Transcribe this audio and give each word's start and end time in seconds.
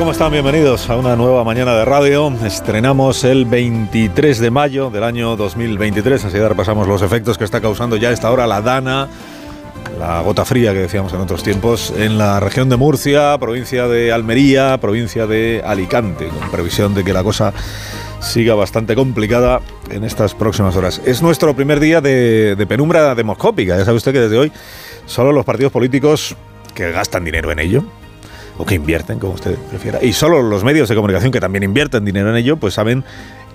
¿cómo 0.00 0.12
están? 0.12 0.32
Bienvenidos 0.32 0.88
a 0.88 0.96
una 0.96 1.14
nueva 1.14 1.44
mañana 1.44 1.74
de 1.74 1.84
radio. 1.84 2.32
Estrenamos 2.42 3.22
el 3.22 3.44
23 3.44 4.38
de 4.38 4.50
mayo 4.50 4.88
del 4.88 5.04
año 5.04 5.36
2023. 5.36 6.24
Así 6.24 6.38
repasamos 6.38 6.88
los 6.88 7.02
efectos 7.02 7.36
que 7.36 7.44
está 7.44 7.60
causando 7.60 7.96
ya 7.96 8.08
a 8.08 8.12
esta 8.12 8.30
hora 8.30 8.46
la 8.46 8.62
Dana, 8.62 9.08
la 9.98 10.22
gota 10.22 10.46
fría 10.46 10.72
que 10.72 10.78
decíamos 10.78 11.12
en 11.12 11.20
otros 11.20 11.42
tiempos, 11.42 11.92
en 11.94 12.16
la 12.16 12.40
región 12.40 12.70
de 12.70 12.78
Murcia, 12.78 13.36
provincia 13.38 13.88
de 13.88 14.10
Almería, 14.10 14.78
provincia 14.80 15.26
de 15.26 15.62
Alicante, 15.66 16.28
con 16.28 16.50
previsión 16.50 16.94
de 16.94 17.04
que 17.04 17.12
la 17.12 17.22
cosa 17.22 17.52
siga 18.20 18.54
bastante 18.54 18.94
complicada 18.94 19.60
en 19.90 20.04
estas 20.04 20.34
próximas 20.34 20.76
horas. 20.76 21.02
Es 21.04 21.20
nuestro 21.20 21.54
primer 21.54 21.78
día 21.78 22.00
de, 22.00 22.56
de 22.56 22.66
penumbra 22.66 23.14
demoscópica. 23.14 23.76
Ya 23.76 23.84
sabe 23.84 23.98
usted 23.98 24.14
que 24.14 24.20
desde 24.20 24.38
hoy 24.38 24.52
solo 25.04 25.30
los 25.30 25.44
partidos 25.44 25.72
políticos 25.72 26.36
que 26.74 26.90
gastan 26.90 27.22
dinero 27.22 27.52
en 27.52 27.58
ello, 27.58 27.84
o 28.58 28.66
que 28.66 28.74
invierten, 28.74 29.18
como 29.18 29.34
usted 29.34 29.56
prefiera. 29.70 30.02
Y 30.02 30.12
solo 30.12 30.42
los 30.42 30.64
medios 30.64 30.88
de 30.88 30.94
comunicación 30.94 31.32
que 31.32 31.40
también 31.40 31.62
invierten 31.62 32.04
dinero 32.04 32.30
en 32.30 32.36
ello, 32.36 32.56
pues 32.56 32.74
saben 32.74 33.04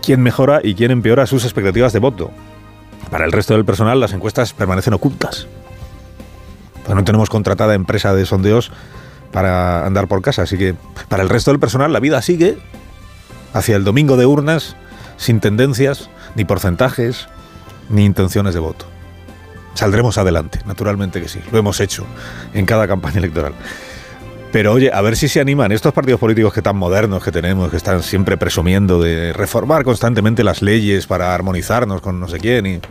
quién 0.01 0.21
mejora 0.21 0.61
y 0.63 0.75
quién 0.75 0.91
empeora 0.91 1.25
sus 1.27 1.43
expectativas 1.43 1.93
de 1.93 1.99
voto. 1.99 2.31
Para 3.09 3.25
el 3.25 3.31
resto 3.31 3.53
del 3.53 3.65
personal, 3.65 3.99
las 3.99 4.13
encuestas 4.13 4.53
permanecen 4.53 4.93
ocultas. 4.93 5.47
Pues 6.85 6.95
no 6.95 7.03
tenemos 7.03 7.29
contratada 7.29 7.73
empresa 7.73 8.13
de 8.13 8.25
sondeos 8.25 8.71
para 9.31 9.85
andar 9.85 10.07
por 10.07 10.21
casa, 10.21 10.43
así 10.43 10.57
que 10.57 10.75
para 11.09 11.23
el 11.23 11.29
resto 11.29 11.51
del 11.51 11.59
personal 11.59 11.91
la 11.91 11.99
vida 11.99 12.21
sigue 12.21 12.57
hacia 13.53 13.75
el 13.75 13.83
domingo 13.83 14.17
de 14.17 14.25
urnas 14.25 14.75
sin 15.17 15.39
tendencias, 15.39 16.09
ni 16.35 16.45
porcentajes, 16.45 17.27
ni 17.89 18.05
intenciones 18.05 18.53
de 18.53 18.59
voto. 18.59 18.85
Saldremos 19.73 20.17
adelante, 20.17 20.59
naturalmente 20.65 21.21
que 21.21 21.27
sí, 21.27 21.39
lo 21.51 21.57
hemos 21.57 21.79
hecho 21.79 22.05
en 22.53 22.65
cada 22.65 22.87
campaña 22.87 23.17
electoral. 23.17 23.53
Pero 24.55 24.71
oye, 24.71 24.89
a 24.93 25.01
ver 25.01 25.17
si 25.17 25.27
se 25.27 25.41
animan 25.41 25.73
estos 25.73 25.91
partidos 25.91 26.17
políticos 26.17 26.53
que 26.53 26.61
tan 26.61 26.77
modernos 26.77 27.21
que 27.21 27.29
tenemos, 27.29 27.69
que 27.69 27.75
están 27.75 28.01
siempre 28.01 28.37
presumiendo 28.37 29.01
de 29.01 29.33
reformar 29.33 29.83
constantemente 29.83 30.45
las 30.45 30.61
leyes 30.61 31.07
para 31.07 31.35
armonizarnos 31.35 31.99
con 31.99 32.21
no 32.21 32.29
sé 32.29 32.39
quién 32.39 32.81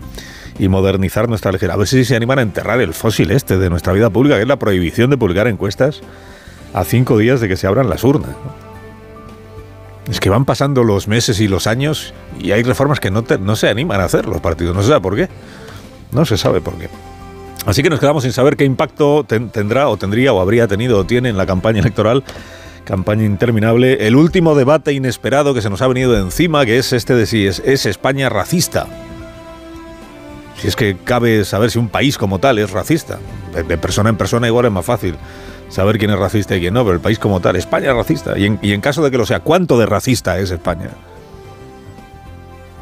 y, 0.59 0.69
modernizar 0.69 1.27
nuestra 1.27 1.53
ley. 1.53 1.61
A 1.71 1.77
ver 1.77 1.89
si 1.89 2.05
se 2.05 2.17
animan 2.17 2.39
a 2.39 2.43
enterrar 2.43 2.83
el 2.83 2.93
fósil 2.93 3.31
este 3.31 3.57
de 3.57 3.71
nuestra 3.71 3.95
vida 3.95 4.11
pública, 4.11 4.37
que 4.37 4.43
es 4.43 4.47
la 4.47 4.59
prohibición 4.59 5.09
de 5.09 5.17
publicar 5.17 5.47
encuestas 5.47 6.03
a 6.75 6.85
cinco 6.85 7.17
días 7.17 7.41
de 7.41 7.49
que 7.49 7.57
se 7.57 7.67
abran 7.67 7.89
las 7.89 8.05
urnas. 8.05 8.37
Es 10.11 10.21
que 10.21 10.29
van 10.29 10.45
pasando 10.45 10.85
los 10.85 11.09
meses 11.09 11.41
y 11.41 11.49
los 11.49 11.67
años 11.67 12.13
y 12.39 12.53
hay 12.53 12.63
reformas 12.63 13.01
que 13.01 13.11
no, 13.11 13.25
no 13.41 13.57
se 13.57 13.71
animan 13.71 14.03
a 14.03 14.05
hacer 14.05 14.27
los 14.27 14.43
partidos. 14.43 14.77
No 14.77 14.83
se 14.83 14.89
sabe 14.89 15.01
por 15.01 15.17
qué. 15.17 15.31
No 16.13 16.27
se 16.27 16.37
sabe 16.37 16.61
por 16.61 16.75
qué. 16.75 16.91
Así 17.67 17.83
que 17.83 17.89
nos 17.89 17.99
quedamos 17.99 18.25
sin 18.25 18.33
saber 18.33 18.57
qué 18.57 18.65
impacto 18.65 19.25
tendrá 19.25 19.89
o 19.89 19.97
tendría 19.97 20.33
o 20.33 20.41
habría 20.41 20.69
tenido 20.69 20.99
o 20.99 21.05
tiene 21.05 21.31
en 21.31 21.39
la 21.39 21.47
campaña 21.47 21.81
electoral, 21.81 22.23
campaña 22.85 23.25
interminable, 23.25 24.07
el 24.07 24.17
último 24.17 24.55
debate 24.55 24.93
inesperado 24.93 25.55
que 25.55 25.63
se 25.63 25.71
nos 25.71 25.81
ha 25.81 25.89
venido 25.89 26.13
de 26.13 26.21
encima, 26.21 26.67
que 26.67 26.79
es 26.79 26.93
este 26.93 27.15
de 27.15 27.27
si 27.27 27.47
es, 27.47 27.61
España 27.87 28.29
racista. 28.29 28.87
Si 30.61 30.69
es 30.69 30.77
que 30.77 30.97
cabe 30.97 31.45
saber 31.45 31.71
si 31.71 31.79
un 31.79 31.89
país 31.89 32.19
como 32.19 32.39
tal 32.39 32.59
es 32.59 32.71
racista. 32.71 33.19
De, 33.55 33.79
persona 33.79 34.11
en 34.11 34.17
persona 34.17 34.47
igual 34.47 34.67
es 34.67 34.73
más 34.73 34.85
fácil 34.85 35.17
saber 35.71 35.99
quién 35.99 36.11
es 36.11 36.19
racista 36.19 36.55
y 36.57 36.61
quién 36.61 36.75
no, 36.75 36.85
pero 36.85 36.95
el 36.95 37.01
país 37.01 37.19
como 37.19 37.41
tal, 37.41 37.57
España 37.57 37.91
es 37.91 37.97
racista. 37.97 38.39
Y 38.39 38.45
en, 38.45 38.59
y 38.61 38.73
en 38.73 38.83
caso 38.83 39.03
de 39.03 39.11
que 39.11 39.17
lo 39.17 39.25
sea, 39.25 39.41
¿cuánto 39.41 39.79
de 39.79 39.87
racista 39.87 40.39
es 40.39 40.51
España? 40.51 40.91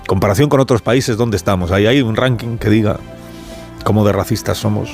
Comparación 0.08 0.48
con 0.48 0.58
otros 0.58 0.82
países, 0.82 1.16
¿dónde 1.16 1.36
estamos? 1.36 1.70
Ahí 1.70 1.86
hay 1.86 2.02
un 2.02 2.16
ranking 2.16 2.58
que 2.58 2.68
diga 2.68 2.98
cómo 3.92 4.06
de 4.06 4.12
racistas 4.14 4.56
somos. 4.56 4.88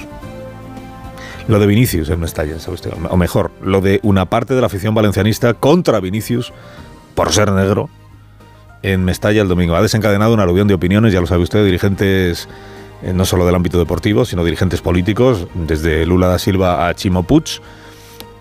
Lo 1.46 1.60
de 1.60 1.68
Vinicius 1.68 2.10
en 2.10 2.18
Mestalla, 2.18 2.58
¿sabe 2.58 2.74
usted? 2.74 2.90
O 3.08 3.16
mejor, 3.16 3.52
lo 3.62 3.80
de 3.80 4.00
una 4.02 4.24
parte 4.24 4.54
de 4.54 4.60
la 4.60 4.66
afición 4.66 4.92
valencianista 4.92 5.54
contra 5.54 6.00
Vinicius 6.00 6.52
por 7.14 7.30
ser 7.30 7.52
negro 7.52 7.88
en 8.82 9.04
Mestalla 9.04 9.40
el 9.40 9.46
domingo. 9.46 9.76
Ha 9.76 9.82
desencadenado 9.82 10.34
un 10.34 10.40
aluvión 10.40 10.66
de 10.66 10.74
opiniones, 10.74 11.12
ya 11.12 11.20
lo 11.20 11.28
sabe 11.28 11.44
usted, 11.44 11.64
dirigentes 11.64 12.48
eh, 13.04 13.12
no 13.12 13.24
solo 13.24 13.46
del 13.46 13.54
ámbito 13.54 13.78
deportivo, 13.78 14.24
sino 14.24 14.42
dirigentes 14.42 14.80
políticos, 14.80 15.46
desde 15.54 16.04
Lula 16.04 16.26
da 16.26 16.40
Silva 16.40 16.88
a 16.88 16.94
Chimo 16.94 17.22
Puig, 17.22 17.60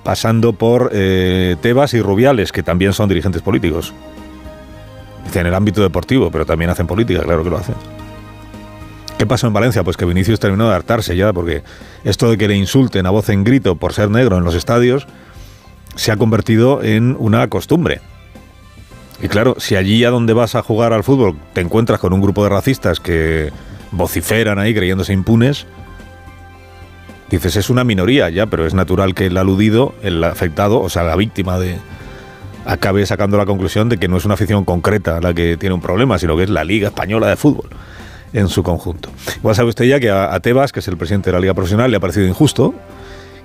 pasando 0.04 0.54
por 0.54 0.90
eh, 0.92 1.56
Tebas 1.62 1.94
y 1.94 2.02
Rubiales, 2.02 2.52
que 2.52 2.64
también 2.64 2.94
son 2.94 3.10
dirigentes 3.10 3.44
políticos. 3.44 3.94
En 5.36 5.46
el 5.46 5.54
ámbito 5.54 5.84
deportivo, 5.84 6.32
pero 6.32 6.48
también 6.48 6.72
hacen 6.72 6.88
política, 6.88 7.22
claro 7.22 7.44
que 7.44 7.52
lo 7.52 7.58
hacen. 7.58 7.76
¿Qué 9.18 9.26
pasó 9.26 9.48
en 9.48 9.54
Valencia? 9.54 9.84
Pues 9.84 9.98
que 9.98 10.06
Vinicius 10.06 10.40
terminó 10.40 10.70
de 10.70 10.76
hartarse 10.76 11.16
ya, 11.16 11.34
porque 11.34 11.64
esto 12.04 12.30
de 12.30 12.38
que 12.38 12.48
le 12.48 12.56
insulten 12.56 13.08
a 13.08 13.10
voz 13.10 13.30
en 13.30 13.44
grito 13.44 13.76
por 13.76 13.94
ser 13.94 14.12
negro 14.12 14.38
en 14.38 14.44
los 14.44 14.54
estadios 14.54 15.08
se 15.96 16.12
ha 16.12 16.18
convertido 16.18 16.84
en 16.84 17.16
una 17.18 17.48
costumbre. 17.48 18.00
Y 19.20 19.28
claro, 19.28 19.56
si 19.58 19.76
allí 19.76 20.06
a 20.06 20.12
donde 20.12 20.34
vas 20.34 20.54
a 20.54 20.62
jugar 20.62 20.94
al 20.94 21.04
fútbol 21.04 21.36
te 21.54 21.62
encuentras 21.62 22.00
con 22.00 22.14
un 22.14 22.22
grupo 22.22 22.44
de 22.44 22.50
racistas 22.50 23.00
que 23.00 23.52
vociferan 23.92 24.60
ahí 24.60 24.76
creyéndose 24.76 25.14
impunes, 25.14 25.66
dices 27.32 27.56
es 27.56 27.72
una 27.72 27.84
minoría 27.84 28.30
ya, 28.30 28.46
pero 28.46 28.68
es 28.68 28.76
natural 28.76 29.16
que 29.16 29.26
el 29.26 29.38
aludido, 29.38 29.96
el 30.04 30.24
afectado, 30.24 30.80
o 30.80 30.90
sea, 30.90 31.02
la 31.02 31.16
víctima 31.16 31.58
de 31.58 31.80
acabe 32.66 33.04
sacando 33.08 33.38
la 33.38 33.48
conclusión 33.48 33.90
de 33.90 33.98
que 33.98 34.08
no 34.08 34.18
es 34.18 34.26
una 34.26 34.36
afición 34.36 34.64
concreta 34.64 35.20
la 35.22 35.34
que 35.34 35.58
tiene 35.58 35.74
un 35.74 35.82
problema, 35.82 36.20
sino 36.20 36.38
que 36.38 36.44
es 36.44 36.52
la 36.52 36.64
Liga 36.64 36.90
Española 36.90 37.28
de 37.28 37.36
Fútbol 37.36 37.70
en 38.34 38.48
su 38.50 38.64
conjunto. 38.64 39.10
Igual 39.38 39.56
sabe 39.56 39.70
usted 39.70 39.86
ya 39.86 40.00
que 40.00 40.10
a, 40.10 40.40
Tebas, 40.40 40.72
que 40.72 40.80
es 40.80 40.88
el 40.88 40.98
presidente 40.98 41.30
de 41.30 41.34
la 41.34 41.40
Liga 41.40 41.54
Profesional, 41.54 41.92
le 41.92 41.98
ha 41.98 42.00
parecido 42.00 42.28
injusto 42.28 42.74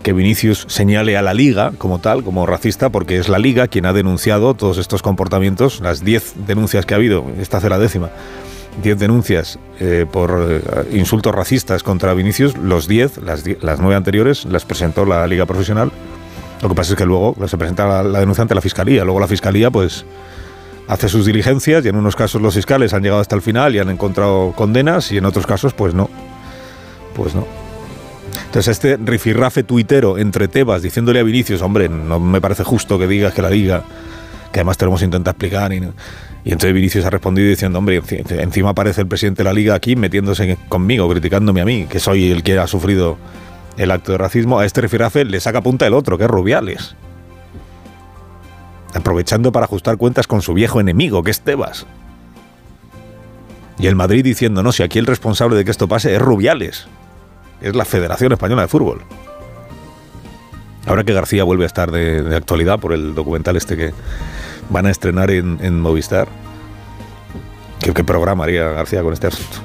que 0.02 0.12
Vinicius 0.12 0.66
señale 0.68 1.16
a 1.16 1.22
la 1.22 1.32
Liga 1.32 1.72
como 1.78 2.00
tal, 2.00 2.24
como 2.24 2.44
racista, 2.44 2.90
porque 2.90 3.18
es 3.18 3.28
la 3.28 3.38
Liga 3.38 3.68
quien 3.68 3.86
ha 3.86 3.92
denunciado 3.92 4.54
todos 4.54 4.78
estos 4.78 5.00
comportamientos, 5.00 5.80
las 5.80 6.04
10 6.04 6.46
denuncias 6.46 6.86
que 6.86 6.94
ha 6.94 6.96
habido, 6.96 7.24
esta 7.38 7.58
hace 7.58 7.68
la 7.68 7.78
décima, 7.78 8.10
10 8.82 8.98
denuncias 8.98 9.58
eh, 9.78 10.06
por 10.10 10.44
eh, 10.50 10.60
insultos 10.92 11.32
racistas 11.32 11.82
contra 11.82 12.14
Vinicius, 12.14 12.56
los 12.56 12.88
10, 12.88 13.18
las, 13.18 13.44
las 13.62 13.80
9 13.80 13.94
anteriores, 13.94 14.44
las 14.46 14.64
presentó 14.64 15.04
la 15.04 15.26
Liga 15.26 15.46
Profesional. 15.46 15.92
Lo 16.62 16.68
que 16.68 16.74
pasa 16.74 16.92
es 16.92 16.98
que 16.98 17.06
luego 17.06 17.36
se 17.46 17.58
presenta 17.58 17.86
la, 17.86 18.02
la 18.02 18.20
denuncia 18.20 18.42
ante 18.42 18.54
la 18.54 18.60
Fiscalía. 18.60 19.04
Luego 19.04 19.20
la 19.20 19.26
Fiscalía, 19.26 19.70
pues 19.70 20.04
hace 20.88 21.08
sus 21.08 21.26
diligencias 21.26 21.84
y 21.84 21.88
en 21.88 21.96
unos 21.96 22.16
casos 22.16 22.42
los 22.42 22.54
fiscales 22.54 22.92
han 22.92 23.02
llegado 23.02 23.20
hasta 23.20 23.36
el 23.36 23.42
final 23.42 23.74
y 23.74 23.78
han 23.78 23.90
encontrado 23.90 24.52
condenas 24.52 25.12
y 25.12 25.18
en 25.18 25.24
otros 25.24 25.46
casos 25.46 25.74
pues 25.74 25.94
no. 25.94 26.10
Pues 27.14 27.34
no. 27.34 27.46
Entonces 28.46 28.68
este 28.68 28.96
rifirrafe 28.96 29.62
tuitero 29.62 30.18
entre 30.18 30.48
Tebas 30.48 30.82
diciéndole 30.82 31.20
a 31.20 31.22
Vinicius, 31.22 31.62
hombre, 31.62 31.88
no 31.88 32.20
me 32.20 32.40
parece 32.40 32.64
justo 32.64 32.98
que 32.98 33.06
digas 33.06 33.32
que 33.32 33.42
la 33.42 33.50
diga, 33.50 33.84
que 34.52 34.60
además 34.60 34.78
tenemos 34.78 35.02
intentado 35.02 35.32
explicar 35.32 35.72
y, 35.72 35.76
y 35.76 36.52
entonces 36.52 36.74
Vinicius 36.74 37.04
ha 37.04 37.10
respondido 37.10 37.48
diciendo, 37.48 37.78
hombre, 37.78 38.02
encima 38.30 38.70
aparece 38.70 39.02
el 39.02 39.06
presidente 39.06 39.42
de 39.42 39.44
la 39.44 39.52
liga 39.52 39.74
aquí 39.74 39.96
metiéndose 39.96 40.58
conmigo, 40.68 41.08
criticándome 41.08 41.60
a 41.60 41.64
mí, 41.64 41.86
que 41.86 42.00
soy 42.00 42.30
el 42.30 42.42
que 42.42 42.58
ha 42.58 42.66
sufrido 42.66 43.16
el 43.76 43.90
acto 43.90 44.12
de 44.12 44.18
racismo. 44.18 44.58
A 44.58 44.66
este 44.66 44.80
rifirrafe 44.80 45.24
le 45.24 45.40
saca 45.40 45.60
punta 45.60 45.86
el 45.86 45.94
otro, 45.94 46.18
que 46.18 46.24
es 46.24 46.30
Rubiales 46.30 46.96
aprovechando 48.94 49.52
para 49.52 49.64
ajustar 49.64 49.96
cuentas 49.96 50.26
con 50.26 50.42
su 50.42 50.54
viejo 50.54 50.80
enemigo, 50.80 51.22
que 51.22 51.30
es 51.30 51.40
Tebas. 51.40 51.86
Y 53.78 53.86
el 53.86 53.96
Madrid 53.96 54.24
diciendo, 54.24 54.62
no, 54.62 54.72
si 54.72 54.82
aquí 54.82 54.98
el 54.98 55.06
responsable 55.06 55.56
de 55.56 55.64
que 55.64 55.70
esto 55.70 55.88
pase 55.88 56.14
es 56.14 56.20
Rubiales, 56.20 56.86
es 57.60 57.74
la 57.74 57.84
Federación 57.84 58.32
Española 58.32 58.62
de 58.62 58.68
Fútbol. 58.68 59.02
Ahora 60.86 61.04
que 61.04 61.12
García 61.12 61.44
vuelve 61.44 61.64
a 61.64 61.66
estar 61.66 61.90
de, 61.90 62.36
actualidad 62.36 62.78
por 62.78 62.92
el 62.92 63.14
documental 63.14 63.56
este 63.56 63.76
que 63.76 63.92
van 64.68 64.86
a 64.86 64.90
estrenar 64.90 65.30
en, 65.30 65.80
Movistar, 65.80 66.28
¿qué, 67.80 68.04
programa 68.04 68.44
haría 68.44 68.68
García 68.68 69.02
con 69.02 69.12
este 69.12 69.28
asunto? 69.28 69.58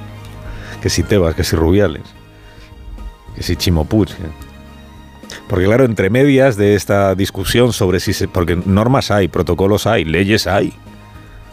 Que 0.81 0.89
si 0.89 1.03
Tebas, 1.03 1.35
que 1.35 1.43
si 1.43 1.55
Rubiales, 1.55 2.03
que 3.35 3.43
si 3.43 3.55
Chimopuch. 3.55 4.11
Porque 5.47 5.65
claro, 5.65 5.85
entre 5.85 6.09
medias 6.09 6.57
de 6.57 6.75
esta 6.75 7.15
discusión 7.15 7.71
sobre 7.71 7.99
si 7.99 8.13
se... 8.13 8.27
Porque 8.27 8.55
normas 8.55 9.11
hay, 9.11 9.27
protocolos 9.27 9.87
hay, 9.87 10.03
leyes 10.03 10.45
hay. 10.45 10.73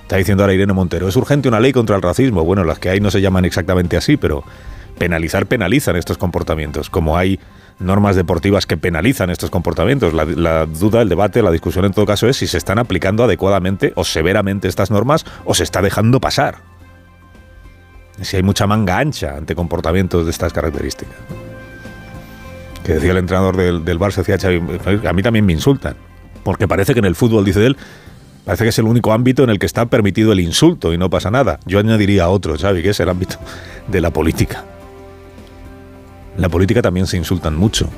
Está 0.03 0.17
diciendo 0.17 0.43
ahora 0.43 0.55
Irene 0.55 0.73
Montero, 0.73 1.09
es 1.09 1.17
urgente 1.17 1.49
una 1.49 1.61
ley 1.61 1.73
contra 1.73 1.97
el 1.97 2.03
racismo. 2.03 2.45
Bueno, 2.45 2.65
las 2.65 2.79
que 2.79 2.91
hay 2.91 3.01
no 3.01 3.11
se 3.11 3.21
llaman 3.21 3.45
exactamente 3.45 3.97
así, 3.97 4.17
pero 4.17 4.45
penalizar 4.99 5.47
penalizan 5.47 5.97
estos 5.97 6.19
comportamientos. 6.19 6.91
Como 6.91 7.17
hay 7.17 7.39
normas 7.79 8.17
deportivas 8.17 8.67
que 8.67 8.77
penalizan 8.77 9.31
estos 9.31 9.51
comportamientos. 9.51 10.13
La, 10.13 10.25
la, 10.25 10.67
duda, 10.67 11.01
el 11.03 11.09
debate, 11.09 11.43
la 11.43 11.51
discusión 11.51 11.85
en 11.85 11.93
todo 11.93 12.05
caso 12.05 12.29
es 12.29 12.37
si 12.37 12.47
se 12.47 12.59
están 12.59 12.79
aplicando 12.79 13.25
adecuadamente 13.25 13.93
o 13.97 14.05
severamente 14.05 14.69
estas 14.69 14.91
normas 14.91 15.25
o 15.45 15.55
se 15.55 15.63
está 15.63 15.83
dejando 15.83 16.21
pasar. 16.21 16.57
Si 18.21 18.37
hay 18.37 18.43
mucha 18.43 18.67
manga 18.67 18.99
ancha 18.99 19.37
ante 19.37 19.55
comportamientos 19.55 20.25
de 20.25 20.31
estas 20.31 20.53
características 20.53 21.44
que 22.85 22.95
decía 22.95 23.13
el 23.13 23.19
entrenador 23.19 23.57
del, 23.57 23.85
del 23.85 23.99
Barça, 23.99 24.17
decía 24.17 24.39
Xavi, 24.39 25.07
a 25.07 25.13
mí 25.13 25.23
también 25.23 25.45
me 25.47 25.53
insultan, 25.53 25.97
porque 26.43 26.69
parece 26.69 26.93
que 26.93 27.01
en 27.01 27.07
el 27.07 27.15
fútbol, 27.15 27.45
dice 27.45 27.67
él, 27.67 27.77
parece 28.45 28.65
que 28.65 28.71
es 28.71 28.79
el 28.79 28.85
único 28.85 29.13
ámbito 29.13 29.43
en 29.43 29.51
el 29.51 29.59
que 29.59 29.67
está 29.67 29.87
permitido 29.87 30.33
el 30.33 30.41
insulto 30.41 30.93
y 30.93 30.99
no 30.99 31.11
pasa 31.11 31.31
nada. 31.31 31.59
Yo 31.65 31.79
añadiría 31.79 32.29
otro, 32.29 32.57
Xavi, 32.57 32.83
que 32.83 32.91
es 32.91 33.01
el 33.01 33.09
ámbito 33.09 33.37
de 33.89 34.01
la 34.01 34.13
política. 34.13 34.65
En 36.37 36.43
la 36.43 36.49
política 36.49 36.83
también 36.83 37.07
se 37.07 37.17
insultan 37.17 37.57
mucho. 37.57 37.89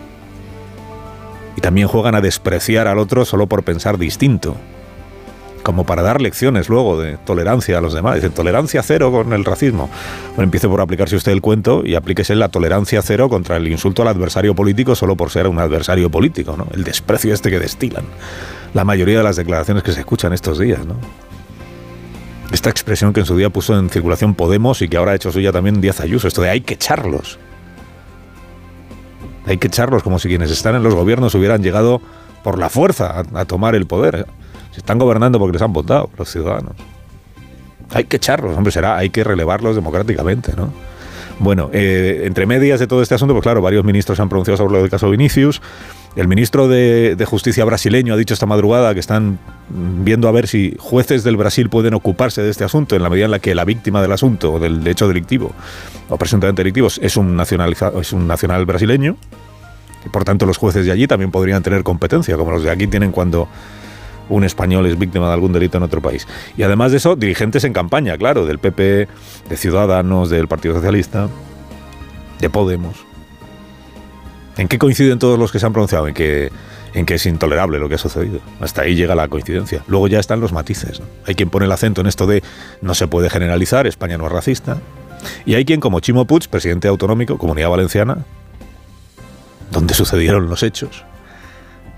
Y 1.57 1.61
también 1.61 1.89
juegan 1.89 2.15
a 2.15 2.21
despreciar 2.21 2.87
al 2.87 2.99
otro 2.99 3.25
solo 3.25 3.47
por 3.47 3.63
pensar 3.63 3.99
distinto 3.99 4.57
como 5.67 5.83
para 5.83 6.01
dar 6.01 6.21
lecciones 6.21 6.69
luego 6.69 7.01
de 7.01 7.17
tolerancia 7.17 7.79
a 7.79 7.81
los 7.81 7.93
demás. 7.93 8.15
Dicen 8.15 8.31
tolerancia 8.31 8.85
cero 8.85 9.11
con 9.11 9.33
el 9.33 9.45
racismo. 9.45 9.91
Bueno, 10.29 10.45
empiece 10.45 10.69
por 10.69 10.81
aplicarse 10.81 11.17
usted 11.17 11.33
el 11.33 11.41
cuento 11.41 11.83
y 11.85 11.97
aplíquese 11.97 12.37
la 12.37 12.49
tolerancia 12.51 13.03
cero 13.03 13.29
contra 13.29 13.57
el 13.57 13.67
insulto 13.67 14.03
al 14.03 14.09
adversario 14.09 14.55
político 14.55 14.95
solo 14.95 15.17
por 15.17 15.31
ser 15.31 15.49
un 15.49 15.59
adversario 15.59 16.09
político, 16.09 16.57
¿no? 16.57 16.69
El 16.73 16.85
desprecio 16.85 17.35
este 17.35 17.51
que 17.51 17.59
destilan 17.59 18.05
la 18.75 18.85
mayoría 18.85 19.19
de 19.19 19.25
las 19.25 19.35
declaraciones 19.35 19.83
que 19.83 19.91
se 19.91 19.99
escuchan 19.99 20.33
estos 20.33 20.61
días, 20.61 20.87
¿no? 20.87 20.95
Esta 22.53 22.71
expresión 22.71 23.13
que 23.13 23.19
en 23.19 23.27
su 23.27 23.37
día 23.37 23.51
puso 23.51 23.77
en 23.77 23.91
circulación 23.91 24.37
Podemos 24.37 24.83
y 24.83 24.89
que 24.89 24.99
ahora 24.99 25.13
ha 25.13 25.15
hecho 25.17 25.33
suya 25.33 25.51
también 25.51 25.81
Díaz 25.81 25.99
Ayuso, 25.99 26.29
esto 26.29 26.43
de 26.43 26.51
hay 26.51 26.61
que 26.61 26.75
echarlos. 26.75 27.41
Hay 29.47 29.57
que 29.57 29.67
echarlos 29.67 30.05
como 30.05 30.21
si 30.21 30.29
quienes 30.29 30.53
están 30.53 30.77
en 30.77 30.85
los 30.85 30.95
gobiernos 30.95 31.35
hubieran 31.35 31.61
llegado 31.61 32.01
por 32.45 32.57
la 32.57 32.69
fuerza 32.69 33.25
a, 33.35 33.41
a 33.41 33.45
tomar 33.47 33.75
el 33.75 33.87
poder 33.87 34.27
están 34.79 34.99
gobernando 34.99 35.39
porque 35.39 35.55
les 35.55 35.63
han 35.63 35.73
votado 35.73 36.11
los 36.19 36.31
ciudadanos. 36.31 36.73
Hay 37.93 38.05
que 38.05 38.17
echarlos, 38.17 38.57
hombre, 38.57 38.73
será, 38.73 38.97
hay 38.97 39.11
que 39.11 39.23
relevarlos 39.23 39.77
democráticamente, 39.77 40.53
¿no? 40.57 40.73
Bueno, 41.39 41.69
eh, 41.73 42.23
entre 42.25 42.47
medias 42.47 42.81
de 42.81 42.87
todo 42.87 43.03
este 43.03 43.15
asunto, 43.15 43.35
pues 43.35 43.43
claro, 43.43 43.61
varios 43.61 43.85
ministros 43.85 44.19
han 44.21 44.29
pronunciado 44.29 44.57
sobre 44.57 44.73
lo 44.73 44.81
del 44.81 44.91
caso 44.91 45.11
Vinicius. 45.11 45.61
El 46.15 46.29
ministro 46.29 46.67
de, 46.67 47.23
Justicia 47.27 47.63
brasileño 47.67 48.15
ha 48.15 48.17
dicho 48.17 48.33
esta 48.33 48.47
madrugada 48.47 48.95
que 48.95 49.01
están 49.01 49.39
viendo 49.69 50.29
a 50.29 50.33
ver 50.33 50.47
si 50.47 50.75
jueces 50.79 51.25
del 51.25 51.37
Brasil 51.37 51.69
pueden 51.69 51.93
ocuparse 51.93 52.41
de 52.41 52.49
este 52.49 52.65
asunto 52.65 52.97
en 52.97 53.03
la 53.03 53.11
medida 53.11 53.27
en 53.27 53.33
la 53.33 53.39
que 53.39 53.55
la 53.55 53.67
víctima 53.67 54.01
del 54.01 54.13
asunto 54.13 54.55
o 54.55 54.59
del 54.59 54.87
hecho 54.87 55.09
delictivo 55.09 55.53
o 56.09 56.17
presuntamente 56.17 56.63
delictivo 56.63 56.89
es 56.89 57.17
un, 57.19 57.37
nacionalizado, 57.37 58.01
es 58.01 58.15
un 58.15 58.27
nacional 58.27 58.65
brasileño. 58.65 59.17
Y 60.07 60.09
por 60.09 60.25
tanto, 60.25 60.47
los 60.47 60.57
jueces 60.57 60.87
de 60.87 60.93
allí 60.93 61.07
también 61.07 61.31
podrían 61.31 61.63
tener 61.63 61.83
competencia, 61.83 62.37
como 62.39 62.53
los 62.53 62.63
de 62.63 62.71
aquí 62.71 62.87
tienen 62.87 63.13
cuando 63.13 63.47
un 64.29 64.45
español 64.45 64.87
es 64.87 64.99
víctima 64.99 65.29
de 65.29 65.35
algún 65.35 65.53
delito 65.53 65.79
en 65.79 65.85
otro 65.85 66.01
país. 66.01 66.27
Y 66.57 66.63
además 66.63 66.91
de 66.91 66.99
eso, 66.99 67.17
dirigentes 67.17 67.65
en 67.65 67.73
campaña, 67.73 68.17
claro, 68.17 68.47
del 68.47 68.59
PP, 68.59 69.09
de 69.49 69.57
Ciudadanos, 69.57 70.31
del 70.31 70.49
Partido 70.49 70.75
Socialista, 70.75 71.29
de 72.41 72.51
Podemos. 72.51 73.05
¿En 74.57 74.69
qué 74.69 74.79
coinciden 74.79 75.19
todos 75.19 75.39
los 75.39 75.53
que 75.53 75.59
se 75.59 75.67
han 75.67 75.73
pronunciado? 75.73 76.09
En 76.09 76.15
que, 76.15 76.51
en 76.95 77.05
que 77.05 77.15
es 77.15 77.27
intolerable 77.27 77.79
lo 77.79 77.89
que 77.89 77.97
ha 77.97 77.99
sucedido. 77.99 78.41
Hasta 78.61 78.83
ahí 78.83 78.95
llega 78.95 79.15
la 79.15 79.29
coincidencia. 79.29 79.83
Luego 79.87 80.09
ya 80.09 80.19
están 80.19 80.41
los 80.41 80.53
matices. 80.53 81.03
Hay 81.27 81.35
quien 81.35 81.51
pone 81.51 81.67
el 81.67 81.73
acento 81.73 82.01
en 82.01 82.07
esto 82.07 82.27
de 82.27 82.43
no 82.81 82.95
se 82.95 83.07
puede 83.07 83.29
generalizar, 83.29 83.87
España 83.87 84.17
no 84.17 84.27
es 84.27 84.33
racista. 84.33 84.79
Y 85.45 85.55
hay 85.55 85.65
quien, 85.65 85.81
como 85.81 86.01
Chimo 86.01 86.25
Puig, 86.25 86.49
presidente 86.49 86.89
autonómico, 86.89 87.37
Comunidad 87.37 87.69
Valenciana, 87.69 88.25
donde 89.71 89.95
sucedieron 89.95 90.49
los 90.49 90.63
hechos, 90.63 91.05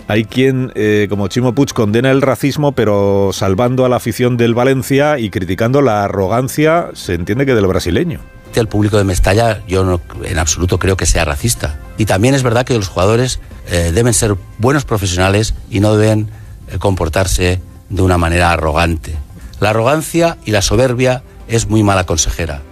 hay 0.08 0.24
quien, 0.24 0.72
eh, 0.74 1.06
como 1.10 1.28
Chimo 1.28 1.54
Puig, 1.54 1.74
condena 1.74 2.10
el 2.10 2.22
racismo, 2.22 2.72
pero 2.72 3.30
salvando 3.34 3.84
a 3.84 3.90
la 3.90 3.96
afición 3.96 4.38
del 4.38 4.54
Valencia 4.54 5.18
y 5.18 5.28
criticando 5.28 5.82
la 5.82 6.04
arrogancia, 6.04 6.88
se 6.94 7.12
entiende 7.12 7.44
que 7.44 7.54
del 7.54 7.66
brasileño. 7.66 8.20
El 8.54 8.68
público 8.68 8.96
de 8.96 9.04
Mestalla, 9.04 9.62
yo 9.68 9.84
no, 9.84 10.00
en 10.24 10.38
absoluto 10.38 10.78
creo 10.78 10.96
que 10.96 11.04
sea 11.04 11.26
racista. 11.26 11.78
Y 11.98 12.06
también 12.06 12.34
es 12.34 12.42
verdad 12.42 12.64
que 12.64 12.74
los 12.74 12.88
jugadores 12.88 13.38
eh, 13.70 13.92
deben 13.94 14.14
ser 14.14 14.34
buenos 14.56 14.86
profesionales 14.86 15.54
y 15.70 15.80
no 15.80 15.94
deben 15.94 16.30
eh, 16.72 16.78
comportarse 16.78 17.60
de 17.90 18.02
una 18.02 18.16
manera 18.16 18.50
arrogante. 18.50 19.14
La 19.60 19.70
arrogancia 19.70 20.38
y 20.46 20.52
la 20.52 20.62
soberbia 20.62 21.22
es 21.48 21.68
muy 21.68 21.82
mala 21.82 22.04
consejera. 22.04 22.62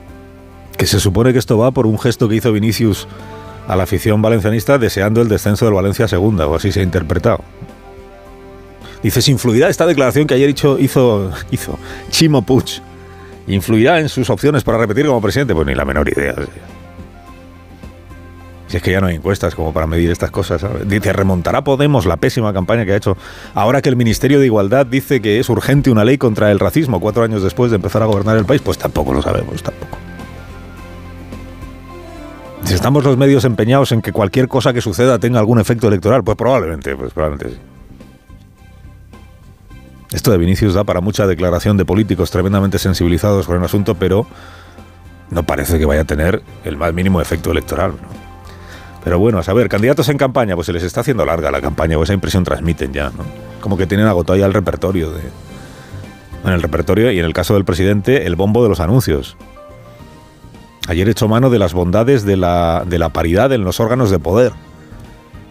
Que 0.79 0.87
se 0.87 1.01
supone 1.01 1.35
que 1.35 1.39
esto 1.39 1.59
va 1.59 1.71
por 1.71 1.87
un 1.87 1.99
gesto 1.99 2.29
que 2.29 2.37
hizo 2.37 2.51
Vinicius 2.51 3.07
a 3.67 3.77
la 3.77 3.85
afición 3.85 4.23
valencianista 4.23 4.79
deseando 4.79 5.23
el 5.23 5.29
descenso 5.29 5.65
del 5.65 5.75
Valencia 5.75 6.09
segunda, 6.09 6.47
o 6.47 6.55
así 6.55 6.73
se 6.73 6.81
ha 6.81 6.83
interpretado. 6.83 7.41
Dice, 9.03 9.31
¿influirá 9.31 9.69
esta 9.69 9.87
declaración 9.87 10.27
que 10.27 10.35
ayer 10.35 10.51
hizo, 10.51 10.79
hizo, 10.81 11.31
Chimo 12.11 12.43
Puig? 12.43 12.83
¿Influirá 13.47 14.01
en 14.01 14.09
sus 14.09 14.29
opciones 14.31 14.65
para 14.65 14.79
repetir 14.79 15.07
como 15.07 15.21
presidente? 15.21 15.55
Pues 15.55 15.67
ni 15.67 15.75
la 15.75 15.85
menor 15.85 16.09
idea. 16.09 16.35
Si 18.67 18.79
es 18.79 18.83
que 18.83 18.91
ya 18.91 19.01
no 19.01 19.07
hay 19.07 19.15
encuestas 19.15 19.55
como 19.55 19.73
para 19.73 19.87
medir 19.87 20.11
estas 20.11 20.33
cosas. 20.33 20.65
Dice, 20.87 21.13
¿remontará 21.13 21.63
Podemos 21.63 22.05
la 22.05 22.17
pésima 22.17 22.53
campaña 22.53 22.85
que 22.85 22.93
ha 22.93 22.97
hecho 22.97 23.17
ahora 23.55 23.81
que 23.81 23.89
el 23.89 23.97
Ministerio 23.97 24.41
de 24.41 24.47
Igualdad 24.47 24.87
dice 24.87 25.23
que 25.23 25.39
es 25.39 25.49
urgente 25.49 25.91
una 25.91 26.05
ley 26.05 26.19
contra 26.19 26.51
el 26.51 26.59
racismo 26.59 26.99
cuatro 26.99 27.23
años 27.23 27.45
después 27.45 27.71
de 27.71 27.77
empezar 27.77 28.03
a 28.03 28.07
gobernar 28.07 28.37
el 28.37 28.45
país? 28.45 28.61
Pues 28.61 28.77
tampoco 28.77 29.13
lo 29.13 29.23
sabemos, 29.23 29.63
tampoco. 29.63 29.99
Si 32.67 32.75
estamos 32.75 33.05
los 33.05 33.17
medios 33.17 33.45
empeñados 33.45 33.93
en 33.93 34.03
que 34.03 34.11
cualquier 34.11 34.49
cosa 34.49 34.73
que 34.73 34.81
suceda 34.81 35.21
tenga 35.21 35.39
algún 35.39 35.61
efecto 35.61 35.87
electoral, 35.87 36.25
pues 36.25 36.37
probablemente, 36.37 36.97
pues 36.97 37.13
probablemente 37.13 37.55
sí. 37.55 37.61
Esto 40.13 40.33
de 40.33 40.39
Vinicius 40.39 40.75
da 40.75 40.83
para 40.83 41.01
mucha 41.01 41.29
declaración 41.29 41.77
de 41.77 41.85
políticos 41.85 42.33
tremendamente 42.33 42.81
sensibilizados 42.81 43.47
con 43.47 43.57
el 43.57 43.65
asunto, 43.65 43.95
pero 43.95 44.27
no 45.31 45.45
parece 45.45 45.79
que 45.79 45.87
vaya 45.87 46.01
a 46.01 46.05
tener 46.07 46.43
el 46.65 46.77
más 46.77 46.93
mínimo 46.93 47.21
efecto 47.21 47.53
electoral. 47.53 47.93
Pero 49.05 49.21
bueno, 49.21 49.39
a 49.39 49.45
saber, 49.45 49.69
candidatos 49.69 50.09
en 50.09 50.19
campaña, 50.19 50.57
pues 50.57 50.67
se 50.67 50.73
les 50.73 50.83
está 50.83 51.03
haciendo 51.03 51.25
larga 51.25 51.53
la 51.53 51.61
campaña, 51.61 51.97
o 51.97 52.03
esa 52.03 52.15
impresión 52.15 52.43
transmiten 52.43 52.93
ya, 52.93 53.11
¿no? 53.11 53.25
Como 53.61 53.77
que 53.77 53.87
tienen 53.87 54.09
agotado 54.09 54.37
ya 54.41 54.47
el 54.47 54.53
repertorio 54.53 55.13
de... 55.13 55.23
En 56.45 56.53
el 56.53 56.63
repertorio 56.63 57.13
y 57.13 57.21
en 57.21 57.25
el 57.25 57.33
caso 57.33 57.55
del 57.55 57.65
presidente, 57.65 58.27
el 58.27 58.35
bombo 58.35 58.65
de 58.65 58.71
los 58.71 58.81
anuncios. 58.81 59.37
Ayer 60.89 61.09
hecho 61.09 61.27
mano 61.27 61.51
de 61.51 61.59
las 61.59 61.75
bondades 61.75 62.25
de 62.25 62.37
la, 62.37 62.85
de 62.87 62.99
la 62.99 63.09
paridad 63.09 63.53
en 63.53 63.65
los 63.65 63.81
órganos 63.81 64.11
de 64.11 64.21
poder 64.21 64.53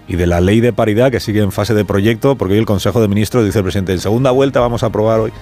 y 0.08 0.16
de 0.16 0.28
la 0.28 0.40
ley 0.40 0.62
de 0.62 0.72
paridad 0.72 1.12
que 1.12 1.20
sigue 1.20 1.42
en 1.42 1.52
fase 1.52 1.74
de 1.74 1.84
proyecto, 1.84 2.36
porque 2.36 2.54
hoy 2.54 2.60
el 2.60 2.66
Consejo 2.66 3.02
de 3.02 3.10
Ministros 3.10 3.44
dice 3.44 3.60
el 3.60 3.64
presidente, 3.64 3.92
en 3.92 4.00
segunda 4.00 4.32
vuelta 4.32 4.62
vamos 4.62 4.84
a 4.84 4.88
aprobar 4.88 5.20
hoy. 5.20 5.34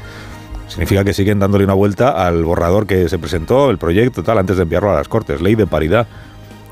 Significa 0.67 1.03
que 1.03 1.13
siguen 1.13 1.37
dándole 1.37 1.65
una 1.65 1.75
vuelta 1.75 2.25
al 2.25 2.43
borrador 2.43 2.87
que 2.87 3.07
se 3.07 3.19
presentó, 3.19 3.69
el 3.69 3.77
proyecto, 3.77 4.23
tal, 4.23 4.39
antes 4.39 4.57
de 4.57 4.63
enviarlo 4.63 4.89
a 4.91 4.95
las 4.95 5.07
Cortes. 5.07 5.41
Ley 5.41 5.53
de 5.53 5.67
paridad. 5.67 6.07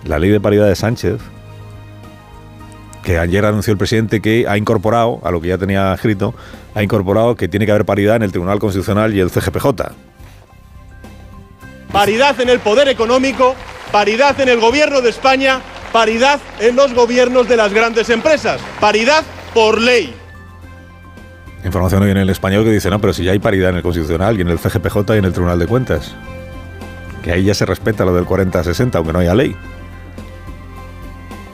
La 0.06 0.18
ley 0.18 0.32
de 0.32 0.40
paridad 0.40 0.68
de 0.68 0.76
Sánchez, 0.76 1.20
que 3.04 3.20
ayer 3.20 3.46
anunció 3.46 3.72
el 3.72 3.78
presidente 3.78 4.20
que 4.20 4.48
ha 4.48 4.58
incorporado, 4.58 5.20
a 5.24 5.30
lo 5.30 5.42
que 5.42 5.50
ya 5.50 5.60
tenía 5.60 5.94
escrito, 5.94 6.34
ha 6.74 6.82
incorporado 6.82 7.36
que 7.36 7.48
tiene 7.48 7.68
que 7.68 7.72
haber 7.72 7.86
paridad 7.86 8.16
en 8.16 8.24
el 8.24 8.32
Tribunal 8.32 8.58
Constitucional 8.58 9.14
y 9.14 9.20
el 9.20 9.30
CGPJ 9.30 9.92
paridad 11.92 12.40
en 12.40 12.50
el 12.50 12.60
poder 12.60 12.88
económico, 12.88 13.56
paridad 13.92 14.40
en 14.40 14.50
el 14.50 14.60
gobierno 14.60 15.02
de 15.02 15.10
España, 15.10 15.62
paridad 15.92 16.40
en 16.60 16.76
los 16.76 16.94
gobiernos 16.94 17.48
de 17.48 17.58
las 17.58 17.74
grandes 17.74 18.10
empresas, 18.10 18.62
paridad 18.80 19.24
por 19.54 19.80
ley. 19.80 20.16
Información 21.64 22.04
hoy 22.04 22.12
en 22.12 22.18
el 22.18 22.30
español 22.30 22.64
que 22.64 22.72
dice, 22.72 22.90
no, 22.90 23.00
pero 23.00 23.14
si 23.14 23.24
ya 23.24 23.34
hay 23.34 23.40
paridad 23.40 23.70
en 23.70 23.77
el 23.77 23.84
Constitucional 23.84 24.38
y 24.38 24.42
en 24.42 24.50
el 24.50 24.58
CGPJ 24.58 24.98
y 25.15 25.18
en 25.18 25.25
el 25.25 25.34
Tribunal 25.34 25.60
de 25.60 25.68
Cuentas. 25.68 26.15
Que 27.24 27.32
ahí 27.32 27.44
ya 27.44 27.54
se 27.54 27.68
respeta 27.68 28.04
lo 28.04 28.15
del 28.15 28.25
40-60, 28.25 28.96
aunque 28.96 29.13
no 29.13 29.20
haya 29.20 29.36
ley. 29.36 29.56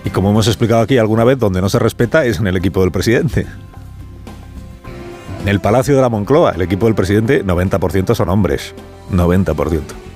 Y 0.06 0.10
como 0.12 0.30
hemos 0.30 0.48
explicado 0.48 0.82
aquí 0.82 0.98
alguna 0.98 1.26
vez, 1.26 1.38
donde 1.40 1.60
no 1.60 1.68
se 1.68 1.80
respeta 1.80 2.24
es 2.24 2.40
en 2.40 2.48
el 2.48 2.56
equipo 2.56 2.80
del 2.80 2.92
presidente. 2.92 3.46
En 5.42 5.50
el 5.50 5.60
Palacio 5.60 5.94
de 5.98 6.02
la 6.02 6.08
Moncloa, 6.08 6.52
el 6.52 6.62
equipo 6.62 6.86
del 6.86 6.96
presidente, 6.96 7.44
90% 7.44 8.16
son 8.16 8.30
hombres. 8.30 8.74
90% 9.12 10.07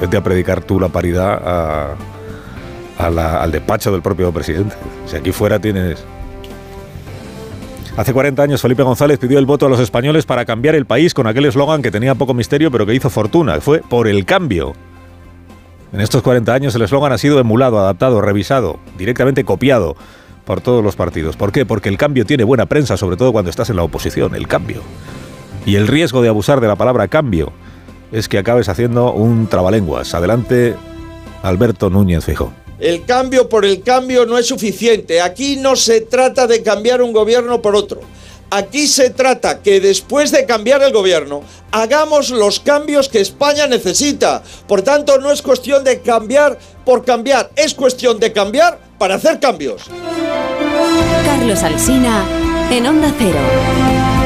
vete 0.00 0.16
a 0.16 0.22
predicar 0.22 0.62
tú 0.62 0.78
la 0.78 0.88
paridad 0.88 1.96
al 2.98 3.52
despacho 3.52 3.92
del 3.92 4.02
propio 4.02 4.32
presidente. 4.32 4.74
Si 5.06 5.16
aquí 5.16 5.32
fuera 5.32 5.58
tienes... 5.58 6.04
Hace 7.96 8.12
40 8.12 8.42
años 8.42 8.62
Felipe 8.62 8.84
González 8.84 9.18
pidió 9.18 9.40
el 9.40 9.46
voto 9.46 9.66
a 9.66 9.68
los 9.68 9.80
españoles 9.80 10.24
para 10.24 10.44
cambiar 10.44 10.76
el 10.76 10.86
país 10.86 11.14
con 11.14 11.26
aquel 11.26 11.46
eslogan 11.46 11.82
que 11.82 11.90
tenía 11.90 12.14
poco 12.14 12.32
misterio 12.32 12.70
pero 12.70 12.86
que 12.86 12.94
hizo 12.94 13.10
fortuna. 13.10 13.60
Fue 13.60 13.80
por 13.80 14.06
el 14.06 14.24
cambio. 14.24 14.74
En 15.92 16.00
estos 16.00 16.22
40 16.22 16.54
años 16.54 16.74
el 16.74 16.82
eslogan 16.82 17.12
ha 17.12 17.18
sido 17.18 17.40
emulado, 17.40 17.78
adaptado, 17.78 18.20
revisado, 18.20 18.78
directamente 18.96 19.42
copiado 19.42 19.96
por 20.44 20.60
todos 20.60 20.84
los 20.84 20.94
partidos. 20.94 21.36
¿Por 21.36 21.50
qué? 21.50 21.66
Porque 21.66 21.88
el 21.88 21.98
cambio 21.98 22.24
tiene 22.24 22.44
buena 22.44 22.66
prensa, 22.66 22.96
sobre 22.96 23.16
todo 23.16 23.32
cuando 23.32 23.50
estás 23.50 23.68
en 23.70 23.76
la 23.76 23.82
oposición, 23.82 24.34
el 24.34 24.46
cambio. 24.46 24.82
Y 25.66 25.74
el 25.74 25.88
riesgo 25.88 26.22
de 26.22 26.28
abusar 26.28 26.60
de 26.60 26.68
la 26.68 26.76
palabra 26.76 27.08
cambio 27.08 27.52
es 28.12 28.28
que 28.28 28.38
acabes 28.38 28.68
haciendo 28.68 29.12
un 29.12 29.46
trabalenguas. 29.48 30.14
Adelante, 30.14 30.74
Alberto 31.42 31.90
Núñez 31.90 32.24
Fijo. 32.24 32.52
El 32.78 33.04
cambio 33.04 33.48
por 33.48 33.64
el 33.64 33.82
cambio 33.82 34.24
no 34.24 34.38
es 34.38 34.46
suficiente. 34.46 35.20
Aquí 35.20 35.56
no 35.56 35.74
se 35.74 36.00
trata 36.02 36.46
de 36.46 36.62
cambiar 36.62 37.02
un 37.02 37.12
gobierno 37.12 37.60
por 37.60 37.74
otro. 37.74 38.00
Aquí 38.50 38.86
se 38.86 39.10
trata 39.10 39.60
que 39.60 39.78
después 39.80 40.30
de 40.30 40.46
cambiar 40.46 40.82
el 40.82 40.92
gobierno 40.92 41.42
hagamos 41.70 42.30
los 42.30 42.60
cambios 42.60 43.08
que 43.08 43.20
España 43.20 43.66
necesita. 43.66 44.42
Por 44.66 44.80
tanto, 44.80 45.18
no 45.18 45.30
es 45.30 45.42
cuestión 45.42 45.84
de 45.84 46.00
cambiar 46.00 46.58
por 46.84 47.04
cambiar, 47.04 47.50
es 47.56 47.74
cuestión 47.74 48.18
de 48.18 48.32
cambiar 48.32 48.78
para 48.98 49.16
hacer 49.16 49.38
cambios. 49.38 49.82
Carlos 51.26 51.62
Alsina 51.62 52.24
en 52.70 52.86
Onda 52.86 53.12
Cero. 53.18 54.17